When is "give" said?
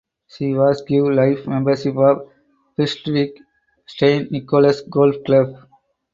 0.81-1.05